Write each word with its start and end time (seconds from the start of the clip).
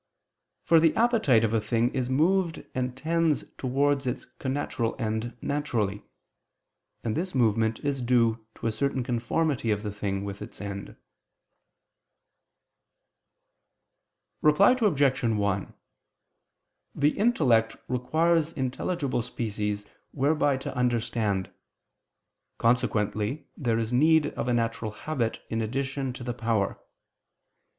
For 0.63 0.79
the 0.79 0.95
appetite 0.95 1.43
of 1.43 1.53
a 1.53 1.61
thing 1.61 1.93
is 1.93 2.09
moved 2.09 2.65
and 2.73 2.97
tends 2.97 3.43
towards 3.59 4.07
its 4.07 4.25
connatural 4.39 4.99
end 4.99 5.37
naturally; 5.43 6.01
and 7.03 7.15
this 7.15 7.35
movement 7.35 7.79
is 7.81 8.01
due 8.01 8.43
to 8.55 8.65
a 8.65 8.71
certain 8.71 9.03
conformity 9.03 9.69
of 9.69 9.83
the 9.83 9.91
thing 9.91 10.25
with 10.25 10.41
its 10.41 10.59
end. 10.59 10.95
Reply 14.41 14.71
Obj. 14.71 15.21
1: 15.21 15.73
The 16.95 17.09
intellect 17.11 17.75
requires 17.87 18.53
intelligible 18.53 19.21
species 19.21 19.85
whereby 20.13 20.57
to 20.57 20.75
understand: 20.75 21.51
consequently 22.57 23.45
there 23.55 23.77
is 23.77 23.93
need 23.93 24.33
of 24.33 24.47
a 24.47 24.53
natural 24.55 24.89
habit 24.93 25.41
in 25.51 25.61
addition 25.61 26.11
to 26.13 26.23
the 26.23 26.33
power. 26.33 26.79